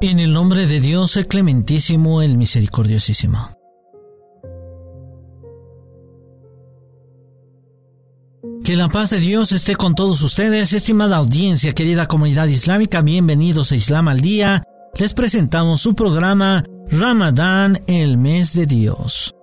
[0.00, 3.57] En el nombre de Dios, el clementísimo, el misericordiosísimo.
[8.68, 13.72] Que la paz de Dios esté con todos ustedes, estimada audiencia, querida comunidad islámica, bienvenidos
[13.72, 14.62] a Islam al Día.
[14.98, 19.34] Les presentamos su programa Ramadán, el mes de Dios.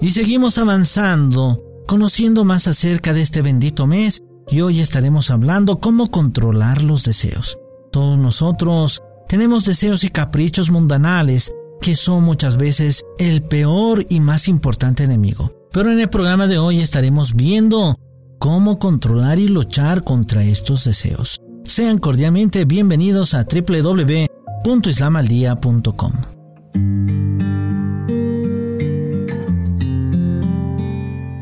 [0.00, 6.06] Y seguimos avanzando, conociendo más acerca de este bendito mes, y hoy estaremos hablando cómo
[6.06, 7.58] controlar los deseos.
[7.92, 14.48] Todos nosotros tenemos deseos y caprichos mundanales que son muchas veces el peor y más
[14.48, 15.52] importante enemigo.
[15.72, 17.98] Pero en el programa de hoy estaremos viendo
[18.42, 21.40] cómo controlar y luchar contra estos deseos.
[21.62, 26.12] Sean cordialmente bienvenidos a www.islamaldia.com.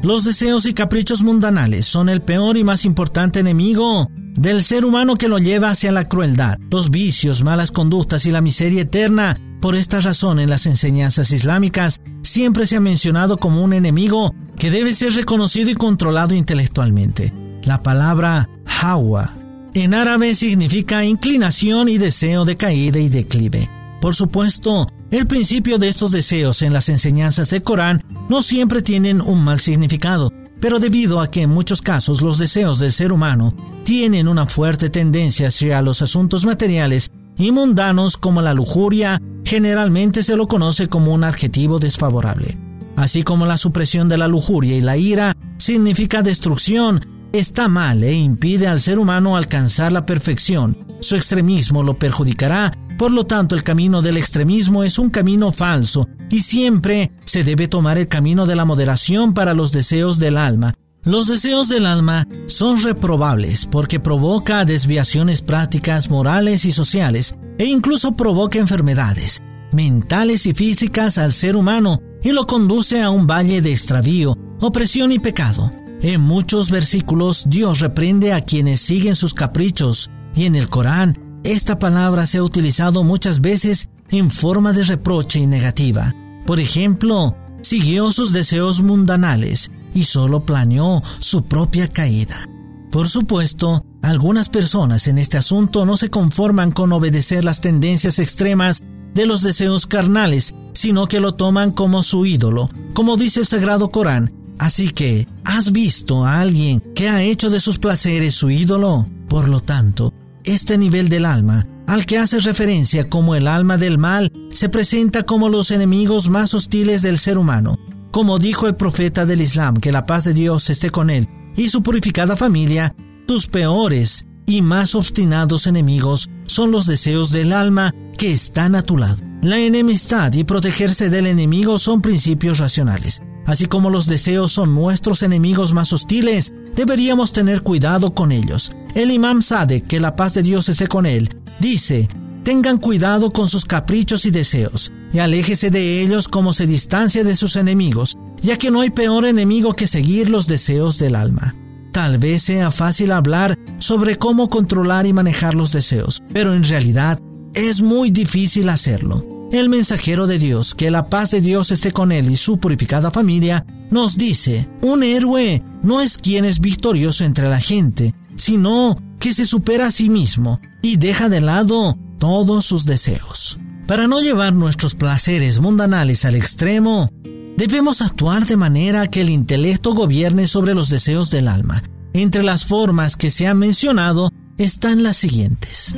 [0.02, 4.10] Los deseos y caprichos mundanales son el peor y más importante enemigo
[4.40, 8.40] del ser humano que lo lleva hacia la crueldad, los vicios, malas conductas y la
[8.40, 9.38] miseria eterna.
[9.60, 14.70] Por esta razón, en las enseñanzas islámicas siempre se ha mencionado como un enemigo que
[14.70, 17.34] debe ser reconocido y controlado intelectualmente.
[17.64, 18.48] La palabra
[18.80, 19.36] hawa
[19.74, 23.68] en árabe significa inclinación y deseo de caída y declive.
[24.00, 29.20] Por supuesto, el principio de estos deseos en las enseñanzas del Corán no siempre tienen
[29.20, 33.54] un mal significado, pero debido a que en muchos casos los deseos del ser humano
[33.84, 40.36] tienen una fuerte tendencia hacia los asuntos materiales y mundanos como la lujuria, generalmente se
[40.36, 42.58] lo conoce como un adjetivo desfavorable.
[42.96, 48.12] Así como la supresión de la lujuria y la ira significa destrucción, está mal e
[48.12, 50.76] impide al ser humano alcanzar la perfección.
[51.00, 56.06] Su extremismo lo perjudicará por lo tanto, el camino del extremismo es un camino falso
[56.30, 60.74] y siempre se debe tomar el camino de la moderación para los deseos del alma.
[61.02, 68.12] Los deseos del alma son reprobables porque provoca desviaciones prácticas, morales y sociales e incluso
[68.12, 69.42] provoca enfermedades
[69.72, 75.12] mentales y físicas al ser humano y lo conduce a un valle de extravío, opresión
[75.12, 75.72] y pecado.
[76.02, 81.78] En muchos versículos Dios reprende a quienes siguen sus caprichos y en el Corán esta
[81.78, 86.14] palabra se ha utilizado muchas veces en forma de reproche y negativa.
[86.46, 92.48] Por ejemplo, siguió sus deseos mundanales y solo planeó su propia caída.
[92.90, 98.82] Por supuesto, algunas personas en este asunto no se conforman con obedecer las tendencias extremas
[99.14, 103.90] de los deseos carnales, sino que lo toman como su ídolo, como dice el Sagrado
[103.90, 104.32] Corán.
[104.58, 109.08] Así que, ¿has visto a alguien que ha hecho de sus placeres su ídolo?
[109.28, 110.12] Por lo tanto,
[110.44, 115.24] este nivel del alma, al que hace referencia como el alma del mal, se presenta
[115.24, 117.80] como los enemigos más hostiles del ser humano.
[118.12, 121.68] Como dijo el profeta del Islam, que la paz de Dios esté con él y
[121.68, 122.94] su purificada familia,
[123.26, 128.96] tus peores y más obstinados enemigos son los deseos del alma que están a tu
[128.96, 129.16] lado.
[129.42, 133.20] La enemistad y protegerse del enemigo son principios racionales.
[133.50, 138.70] Así como los deseos son nuestros enemigos más hostiles, deberíamos tener cuidado con ellos.
[138.94, 142.08] El imam Sadek, que la paz de Dios esté con él, dice,
[142.44, 147.34] tengan cuidado con sus caprichos y deseos, y aléjese de ellos como se distancia de
[147.34, 151.56] sus enemigos, ya que no hay peor enemigo que seguir los deseos del alma.
[151.90, 157.18] Tal vez sea fácil hablar sobre cómo controlar y manejar los deseos, pero en realidad
[157.54, 159.39] es muy difícil hacerlo.
[159.52, 163.10] El mensajero de Dios, que la paz de Dios esté con él y su purificada
[163.10, 169.34] familia, nos dice, un héroe no es quien es victorioso entre la gente, sino que
[169.34, 173.58] se supera a sí mismo y deja de lado todos sus deseos.
[173.88, 177.10] Para no llevar nuestros placeres mundanales al extremo,
[177.56, 181.82] debemos actuar de manera que el intelecto gobierne sobre los deseos del alma.
[182.12, 185.96] Entre las formas que se han mencionado están las siguientes.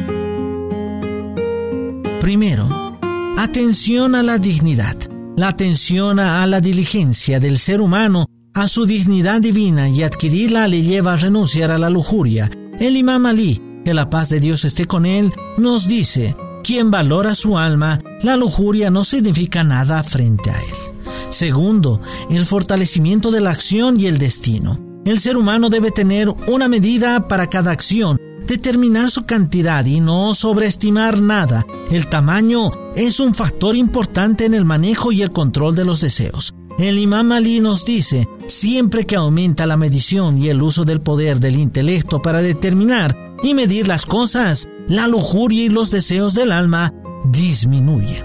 [2.21, 2.92] Primero,
[3.37, 4.97] Atención a la dignidad.
[5.37, 10.83] La atención a la diligencia del ser humano a su dignidad divina y adquirirla le
[10.83, 12.51] lleva a renunciar a la lujuria.
[12.79, 17.35] El imam Ali, que la paz de Dios esté con él, nos dice, quien valora
[17.35, 21.03] su alma, la lujuria no significa nada frente a él.
[21.31, 24.79] Segundo, el fortalecimiento de la acción y el destino.
[25.07, 28.19] El ser humano debe tener una medida para cada acción
[28.53, 31.65] determinar su cantidad y no sobreestimar nada.
[31.91, 36.55] El tamaño es un factor importante en el manejo y el control de los deseos.
[36.79, 41.41] El imam Ali nos dice, siempre que aumenta la medición y el uso del poder
[41.41, 46.93] del intelecto para determinar y medir las cosas, la lujuria y los deseos del alma
[47.25, 48.25] disminuyen.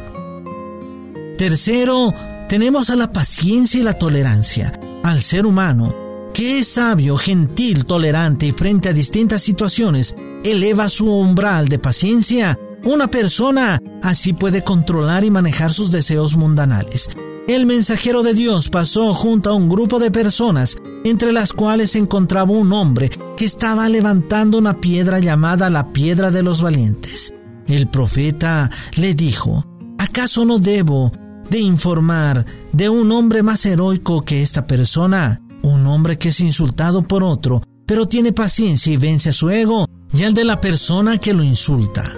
[1.37, 2.13] Tercero,
[2.49, 4.77] tenemos a la paciencia y la tolerancia.
[5.03, 6.06] Al ser humano
[6.37, 10.13] que es sabio, gentil, tolerante y frente a distintas situaciones
[10.43, 12.59] eleva su umbral de paciencia.
[12.83, 17.09] Una persona Así puede controlar y manejar sus deseos mundanales.
[17.47, 21.97] El mensajero de Dios pasó junto a un grupo de personas, entre las cuales se
[21.97, 27.33] encontraba un hombre que estaba levantando una piedra llamada la piedra de los valientes.
[27.67, 29.65] El profeta le dijo,
[29.97, 31.11] ¿acaso no debo
[31.49, 35.41] de informar de un hombre más heroico que esta persona?
[35.67, 39.85] Un hombre que es insultado por otro, pero tiene paciencia y vence a su ego
[40.13, 42.09] y al de la persona que lo insulta.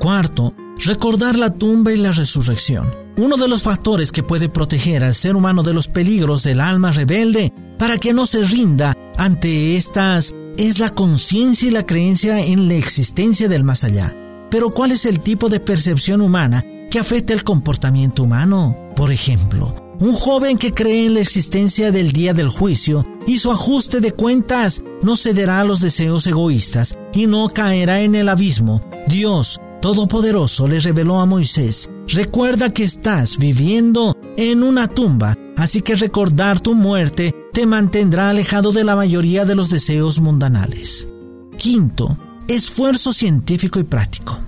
[0.00, 0.52] Cuarto,
[0.84, 2.92] recordar la tumba y la resurrección.
[3.16, 6.90] Uno de los factores que puede proteger al ser humano de los peligros del alma
[6.90, 12.66] rebelde para que no se rinda ante estas es la conciencia y la creencia en
[12.66, 14.16] la existencia del más allá.
[14.50, 18.76] Pero ¿cuál es el tipo de percepción humana que afecta el comportamiento humano?
[18.96, 23.50] Por ejemplo, un joven que cree en la existencia del día del juicio y su
[23.50, 28.82] ajuste de cuentas no cederá a los deseos egoístas y no caerá en el abismo.
[29.08, 35.94] Dios, Todopoderoso, le reveló a Moisés, Recuerda que estás viviendo en una tumba, así que
[35.94, 41.08] recordar tu muerte te mantendrá alejado de la mayoría de los deseos mundanales.
[41.56, 44.38] Quinto, esfuerzo científico y práctico.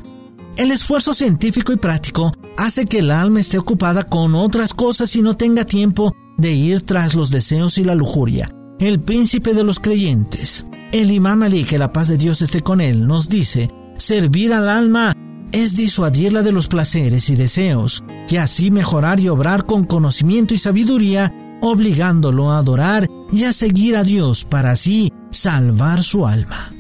[0.57, 5.23] El esfuerzo científico y práctico hace que el alma esté ocupada con otras cosas y
[5.23, 8.51] no tenga tiempo de ir tras los deseos y la lujuria.
[8.79, 12.81] El príncipe de los creyentes, el imam Ali, que la paz de Dios esté con
[12.81, 15.15] él, nos dice, servir al alma
[15.53, 20.59] es disuadirla de los placeres y deseos, y así mejorar y obrar con conocimiento y
[20.59, 21.33] sabiduría,
[21.63, 26.73] obligándolo a adorar y a seguir a Dios para así salvar su alma.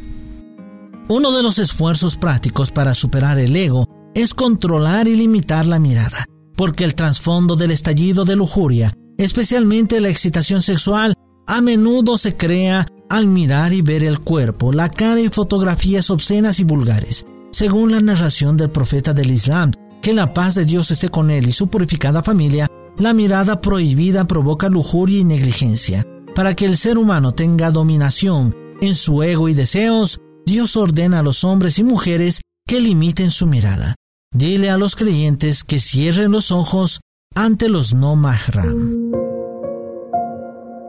[1.09, 6.25] Uno de los esfuerzos prácticos para superar el ego es controlar y limitar la mirada,
[6.57, 11.13] porque el trasfondo del estallido de lujuria, especialmente la excitación sexual,
[11.47, 16.61] a menudo se crea al mirar y ver el cuerpo, la cara y fotografías obscenas
[16.61, 17.27] y vulgares.
[17.53, 21.47] Según la narración del profeta del Islam, que la paz de Dios esté con él
[21.47, 26.07] y su purificada familia, la mirada prohibida provoca lujuria y negligencia.
[26.35, 31.23] Para que el ser humano tenga dominación en su ego y deseos, Dios ordena a
[31.23, 33.95] los hombres y mujeres que limiten su mirada.
[34.33, 37.01] Dile a los creyentes que cierren los ojos
[37.35, 39.13] ante los no mahram.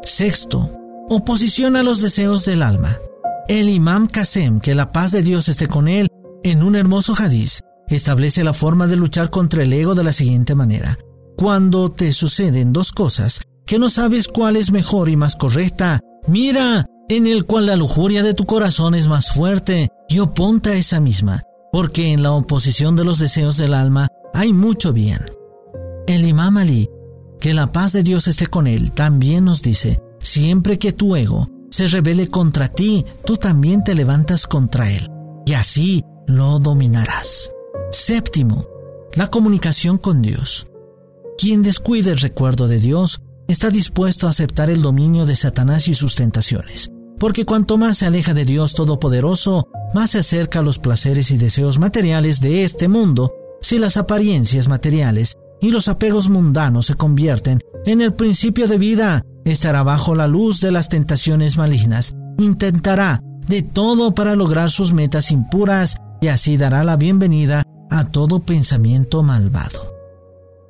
[0.04, 0.72] Sexto,
[1.10, 2.98] oposición a los deseos del alma.
[3.48, 6.07] El imam Qasem, que la paz de Dios esté con él,
[6.44, 10.56] en un hermoso hadiz, establece la forma de luchar contra el ego de la siguiente
[10.56, 10.98] manera.
[11.38, 16.86] Cuando te suceden dos cosas que no sabes cuál es mejor y más correcta, mira
[17.10, 21.00] en el cual la lujuria de tu corazón es más fuerte y oponta a esa
[21.00, 21.44] misma,
[21.77, 25.19] porque en la oposición de los deseos del alma hay mucho bien.
[26.07, 26.90] El imam Ali,
[27.40, 31.52] que la paz de Dios esté con él, también nos dice, siempre que tu ego
[31.69, 35.11] se rebele contra ti, tú también te levantas contra él.
[35.45, 37.52] Y así lo dominarás.
[37.92, 38.66] Séptimo,
[39.13, 40.66] la comunicación con Dios.
[41.37, 45.94] Quien descuide el recuerdo de Dios está dispuesto a aceptar el dominio de Satanás y
[45.94, 50.80] sus tentaciones, porque cuanto más se aleja de Dios Todopoderoso, más se acerca a los
[50.80, 53.33] placeres y deseos materiales de este mundo.
[53.62, 59.24] Si las apariencias materiales y los apegos mundanos se convierten en el principio de vida,
[59.45, 65.31] estará bajo la luz de las tentaciones malignas, intentará de todo para lograr sus metas
[65.31, 69.95] impuras y así dará la bienvenida a todo pensamiento malvado.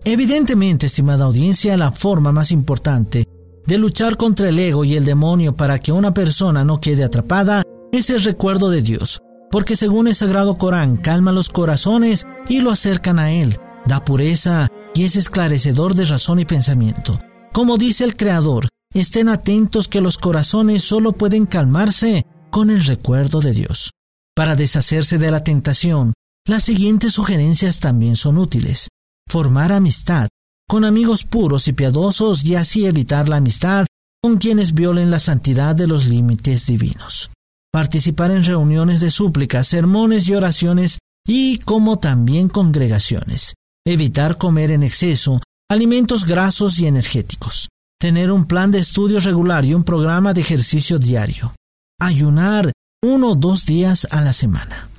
[0.05, 3.27] Evidentemente, estimada audiencia, la forma más importante
[3.67, 7.63] de luchar contra el ego y el demonio para que una persona no quede atrapada
[7.91, 9.19] es el recuerdo de Dios,
[9.51, 14.69] porque según el Sagrado Corán calma los corazones y lo acercan a Él, da pureza
[14.95, 17.19] y es esclarecedor de razón y pensamiento.
[17.51, 23.41] Como dice el Creador, estén atentos que los corazones solo pueden calmarse con el recuerdo
[23.41, 23.91] de Dios.
[24.33, 26.13] Para deshacerse de la tentación,
[26.45, 28.87] las siguientes sugerencias también son útiles.
[29.27, 30.29] Formar amistad
[30.69, 33.87] con amigos puros y piadosos y así evitar la amistad
[34.21, 37.31] con quienes violen la santidad de los límites divinos.
[37.71, 43.53] Participar en reuniones de súplicas, sermones y oraciones y como también congregaciones.
[43.85, 47.69] Evitar comer en exceso alimentos grasos y energéticos.
[47.99, 51.55] Tener un plan de estudio regular y un programa de ejercicio diario.
[51.99, 52.71] Ayunar
[53.03, 54.89] uno o dos días a la semana.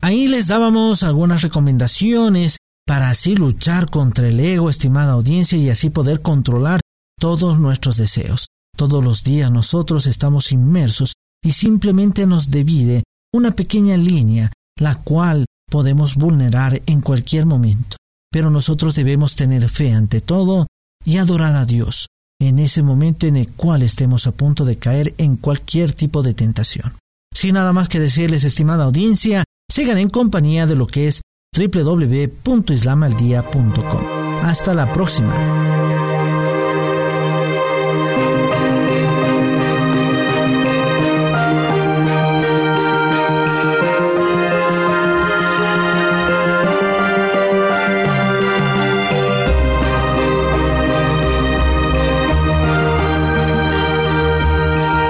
[0.00, 5.90] Ahí les dábamos algunas recomendaciones para así luchar contra el ego, estimada audiencia, y así
[5.90, 6.80] poder controlar
[7.18, 8.46] todos nuestros deseos.
[8.76, 15.46] Todos los días nosotros estamos inmersos y simplemente nos divide una pequeña línea, la cual
[15.70, 17.96] podemos vulnerar en cualquier momento.
[18.30, 20.66] Pero nosotros debemos tener fe ante todo
[21.04, 22.06] y adorar a Dios,
[22.40, 26.34] en ese momento en el cual estemos a punto de caer en cualquier tipo de
[26.34, 26.94] tentación.
[27.34, 31.22] Sin nada más que decirles, estimada audiencia, sigan en compañía de lo que es
[31.54, 34.06] www.islamaldia.com.
[34.42, 35.34] Hasta la próxima.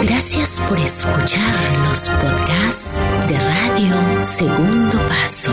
[0.03, 1.72] Gracias por escuchar
[2.03, 5.53] los podcasts de Radio Segundo Paso.